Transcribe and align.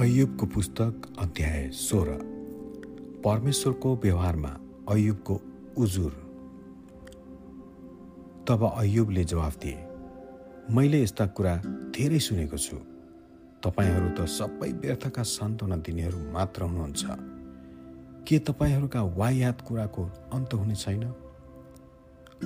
अयुबको 0.00 0.46
पुस्तक 0.46 1.02
अध्याय 1.18 1.70
सोह्र। 1.70 2.10
परमेश्वरको 3.24 3.96
व्यवहारमा 3.96 4.60
अयुबको 4.88 5.40
उजुर। 5.78 6.10
तब 8.48 8.74
अयुबले 8.76 9.24
जवाफ 9.24 9.58
दिए 9.58 9.78
मैले 10.74 11.02
यस्ता 11.02 11.26
कुरा 11.26 11.56
धेरै 11.66 12.18
सुनेको 12.18 12.56
छु। 12.56 12.76
तपाईँहरू 13.64 14.08
त 14.08 14.28
सबै 14.28 14.72
व्यर्थका 14.72 15.22
सान्त्वना 15.22 15.76
दिनेहरू 15.76 16.32
मात्र 16.32 16.62
हुनुहुन्छ। 16.62 17.04
के 18.28 18.38
तपाईँहरूका 18.38 19.02
वायात 19.02 19.60
कुराको 19.60 20.04
अन्त 20.32 20.54
हुने 20.54 20.74
छैन? 20.74 21.10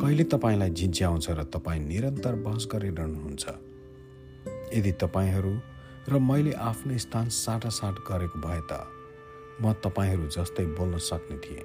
कहिले 0.01 0.25
तपाईँलाई 0.25 0.71
झिन्च्याउँछ 0.71 1.30
र 1.30 1.45
तपाईँ 1.45 1.80
निरन्तर 1.80 2.34
बहस 2.34 2.69
गरिरहनुहुन्छ? 2.73 3.47
यदि 4.75 4.93
तपाईँहरू 4.93 5.73
र 6.09 6.19
मैले 6.19 6.53
आफ्नै 6.53 6.99
स्थान 6.99 7.29
साटासाट 7.29 7.95
गरेको 8.09 8.39
भए 8.39 8.61
त 8.71 8.73
म 9.62 9.73
तपाईँहरू 9.73 10.27
जस्तै 10.27 10.65
बोल्न 10.67 10.99
सक्ने 10.99 11.37
थिएँ। 11.37 11.65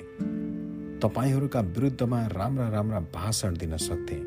तपाईँहरूका 1.00 1.60
विरुद्धमा 1.60 2.20
राम्रा 2.28 2.70
राम्रा 2.70 3.00
भाषण 3.00 3.58
दिन 3.58 3.78
सक्थेँ। 3.78 4.24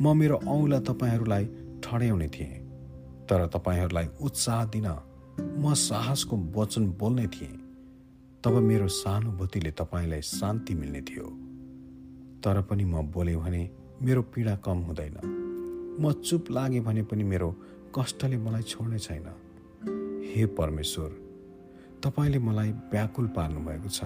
म 0.00 0.16
मेरो 0.16 0.40
औँला 0.46 0.78
तपाईँहरूलाई 0.80 1.44
ठड्याउने 1.84 2.28
थिएँ 2.28 2.54
तर 3.28 3.46
तपाईँहरूलाई 3.46 4.08
उत्साह 4.20 4.64
दिन 4.64 4.86
म 5.58 5.74
साहसको 5.74 6.36
वचन 6.36 6.86
बोल्ने 6.98 7.26
थिएँ। 7.26 7.54
तब 8.44 8.54
मेरो 8.62 8.88
सहानुभूतिले 8.88 9.70
तपाईँलाई 9.70 10.22
शान्ति 10.22 10.74
मिल्ने 10.74 11.00
थियो। 11.00 11.26
तर 12.42 12.60
पनि 12.62 12.84
म 12.84 13.02
बोलेँ 13.02 13.36
भने 13.36 13.62
मेरो 14.02 14.22
पीडा 14.22 14.56
कम 14.56 14.78
हुँदैन। 14.78 15.16
म 16.00 16.12
चुप 16.12 16.50
लागेँ 16.50 16.80
भने 16.80 17.02
पनि 17.02 17.24
मेरो 17.24 17.50
कष्टले 17.98 18.36
मलाई 18.36 18.62
छोड्ने 18.62 18.98
छैन। 18.98 19.26
हे 20.34 20.46
परमेश्वर 20.46 21.10
तपाईँले 22.04 22.38
मलाई 22.38 22.70
व्याकुल 22.92 23.26
पार्नुभएको 23.26 23.88
छ। 23.88 24.04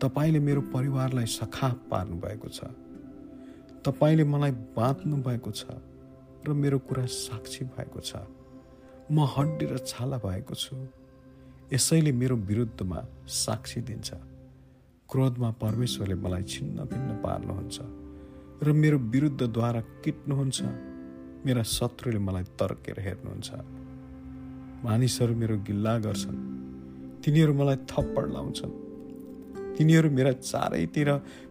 तपाईँले 0.00 0.38
मेरो 0.38 0.60
परिवारलाई 0.60 1.26
सखाप 1.26 1.88
पार्नुभएको 1.90 2.48
छ। 2.48 2.64
तपाईँले 3.84 4.24
मलाई 4.24 4.50
बाँच्नु 4.50 5.16
भएको 5.16 5.50
छ 5.50 5.64
र 6.48 6.52
मेरो 6.52 6.78
कुरा 6.78 7.04
साक्षी 7.06 7.64
भएको 7.64 8.00
छ। 8.00 8.16
म 9.12 9.28
हड्डी 9.36 9.66
र 9.66 9.78
छाला 9.78 10.18
भएको 10.18 10.54
छु। 10.54 10.76
यसैले 11.72 12.12
मेरो 12.12 12.36
विरुद्धमा 12.36 13.04
साक्षी 13.26 13.80
दिन्छ। 13.80 14.14
क्रोधमा 15.08 15.50
परमेश्वरले 15.50 16.14
मलाई 16.14 16.42
छिन्न 16.42 16.84
भिन्न 16.84 17.22
पार्नुहुन्छ 17.22 17.76
र 18.62 18.72
मेरो 18.72 18.98
विरुद्धद्वारा 18.98 19.80
किट्नुहुन्छ। 20.04 20.60
मेरा 21.46 21.62
शत्रुले 21.62 22.18
मलाई 22.18 22.42
तर्केर 22.58 22.98
हेर्नुहुन्छ। 23.00 23.50
मानिसहरू 24.84 25.34
मेरो 25.34 25.56
गिल्ला 25.62 25.92
गर्छन्। 25.98 26.38
तिनीहरू 27.22 27.52
मलाई 27.54 27.76
थप्पड 27.86 28.26
लाउँछन्। 28.32 28.72
तिनीहरू 29.78 30.10
मेरा 30.10 30.32
चारैतिर 30.42 31.08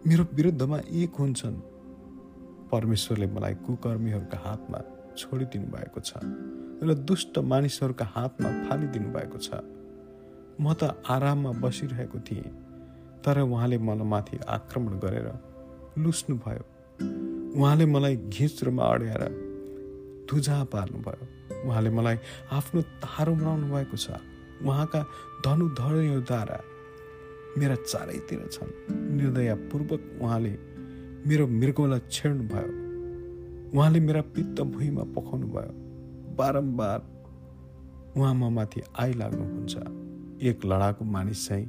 मेरो 0.08 0.24
विरुद्धमा 0.34 0.80
एक 1.00 1.16
हुन्छन्। 1.16 1.56
परमेश्वरले 2.72 3.28
मलाई 3.28 3.54
कुकर्मीहरूका 3.64 4.38
हातमा 4.38 4.80
छोडिदिनु 5.16 5.68
भएको 5.72 6.00
छ 6.00 6.12
र 6.84 6.94
दुष्ट 7.08 7.40
मानिसहरूका 7.40 8.06
हातमा 8.06 8.50
फालिदिनु 8.68 9.10
भएको 9.16 9.40
छ। 9.40 9.64
म 10.60 10.74
त 10.76 10.92
आराममा 11.08 11.52
बसिरहेको 11.64 12.20
थिएँ 12.20 12.52
तर 13.24 13.48
उहाँले 13.48 13.78
मलाई 13.80 14.08
माथि 14.08 14.38
आक्रमण 14.44 15.00
गरेर 15.00 15.28
लुस्नुभयो। 16.04 16.64
उहाँले 17.56 17.86
मलाई 17.86 18.16
घिच्रोमा 18.28 18.84
अड्याएर 18.84 19.24
धुजा 20.30 20.64
पार्नुभयो। 20.74 21.26
उहाँले 21.68 21.90
मलाई 21.90 22.18
आफ्नो 22.52 22.82
तारो 23.04 23.34
बनाउनु 23.36 23.68
भएको 23.74 23.98
छ। 23.98 24.08
उहाँका 24.64 25.02
धनुधनुद्वारा 25.46 26.60
मेरा 27.58 27.76
चारैतिर 27.76 28.40
छन्। 28.52 28.72
निर्दयपूर्वक 29.18 30.02
उहाँले 30.22 30.54
मेरो 31.28 31.48
मृगलाई 31.48 32.02
छेड्नु 32.12 32.44
भयो 32.54 32.72
उहाँले 33.74 34.00
मेरा 34.00 34.22
पित्त 34.34 34.62
भुइँमा 34.62 35.04
पकाउनु 35.16 35.48
भयो 35.48 35.72
बारम्बार 36.38 37.00
उहाँ 38.18 38.34
म 38.34 38.54
माथि 38.56 38.82
आइलाग्नुहुन्छ। 39.00 39.76
एक 40.44 40.66
लडाकु 40.66 41.04
मानिस 41.06 41.48
चाहिँ 41.48 41.68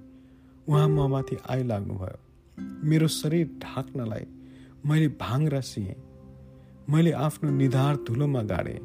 उहाँ 0.69 0.89
म 0.89 1.07
माथि 1.11 1.37
आइलाग्नुभयो। 1.51 2.19
मेरो 2.89 3.09
शरीर 3.09 3.47
ढाक्नलाई 3.63 4.25
मैले 4.87 5.09
भाङ 5.21 5.49
सिएँ। 5.61 5.95
मैले 6.91 7.13
आफ्नो 7.13 7.51
निधार 7.51 7.97
धुलोमा 7.97 8.43
गाडेँ। 8.43 8.79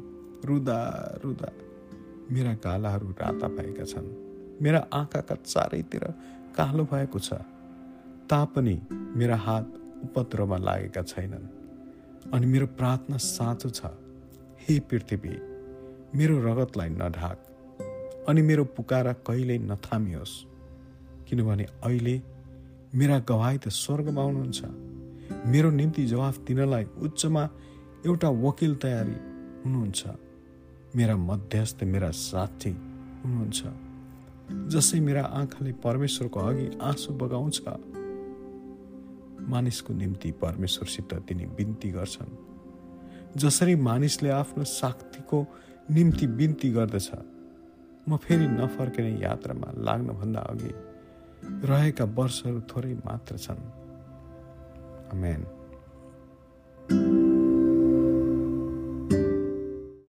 रुदा 0.44 0.78
रुदा 1.24 1.52
मेरा 2.30 2.54
गालाहरू 2.54 3.08
राता 3.10 3.48
भएका 3.48 3.84
छन्। 3.84 4.08
मेरा 4.62 4.86
आँखाका 4.92 5.34
चारैतिर 5.34 6.04
कालो 6.56 6.84
भएको 6.84 7.18
छ। 7.18 7.32
तापनि 8.30 8.80
मेरा 8.92 9.36
हात 9.36 9.72
उपद्रोमा 10.02 10.56
लागेका 10.56 11.02
छैनन्। 11.02 11.46
अनि 12.32 12.46
मेरो 12.46 12.66
प्रार्थना 12.66 13.16
साँचो 13.16 13.70
छ। 13.70 13.86
हे 14.60 14.80
पृथ्वी 14.80 15.38
मेरो 16.18 16.42
रगतलाई 16.42 16.88
नढाक। 16.88 17.38
अनि 18.28 18.42
मेरो 18.42 18.64
पुकारा 18.64 19.12
कहिल्यै 19.12 19.58
नथामियोस्। 19.58 20.44
किनभने 21.28 21.64
अहिले 21.64 22.22
मेरा 22.94 23.18
गवाई 23.18 23.58
त 23.58 23.68
स्वर्गमा 23.68 24.22
हुनुहुन्छ। 24.22 24.64
मेरो 25.46 25.70
निम्ति 25.70 26.06
जवाफ 26.06 26.38
दिनलाई 26.38 26.84
उच्चमा 26.84 27.50
एउटा 28.06 28.28
वकिल 28.28 28.74
तयारी 28.74 29.14
हुनुहुन्छ। 29.64 30.06
मेरा 30.96 31.16
मध्यस्थ 31.16 31.84
मेरा 31.84 32.10
साथी 32.10 32.70
हुनुहुन्छ। 33.24 33.62
जसै 34.68 35.00
मेरा 35.00 35.22
आँखाले 35.22 35.72
परमेश्वरको 35.72 36.40
अघि 36.40 36.78
आँसु 36.82 37.12
बगाउँछ। 37.12 37.62
मानिसको 39.48 39.94
निम्ति 39.94 40.30
परमेश्वरसित 40.32 41.14
तिनी 41.14 41.46
बिन्ती 41.46 41.90
गर्छन्। 41.90 42.36
जसरी 43.36 43.74
मानिसले 43.76 44.30
आफ्नो 44.30 44.64
साक्तिको 44.64 45.46
निम्ति 45.90 46.26
बिन्ती 46.26 46.70
गर्दछ 46.70 47.10
म 48.08 48.16
फेरि 48.16 48.46
नफर्किने 48.48 49.22
यात्रामा 49.22 49.72
लाग्नभन्दा 49.78 50.40
अघि 50.40 50.74
रहेका 51.66 52.04
वर्षहरू 52.04 52.60
थोरै 52.60 52.94
मात्र 52.94 53.38
छन्। 53.38 53.62
अमेन 55.12 55.61